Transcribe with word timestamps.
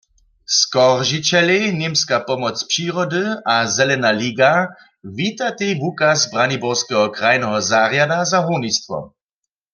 Skoržićelej 0.59 1.63
Němska 1.81 2.17
pomoc 2.29 2.63
přirody 2.69 3.25
a 3.53 3.55
Zelena 3.75 4.11
liga 4.21 4.51
witatej 5.17 5.73
wukaz 5.81 6.19
braniborskeho 6.33 7.05
krajneho 7.17 7.57
zarjada 7.71 8.19
za 8.31 8.39
hórnistwo. 8.45 8.97